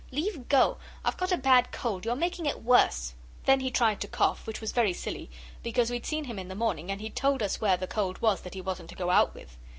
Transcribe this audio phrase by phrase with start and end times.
[0.11, 0.77] Leave go!
[1.05, 2.05] I've got a bad cold.
[2.05, 3.13] You're making it worse.'
[3.45, 5.29] Then he tried to cough, which was very silly,
[5.61, 8.41] because we'd seen him in the morning, and he'd told us where the cold was
[8.41, 9.57] that he wasn't to go out with.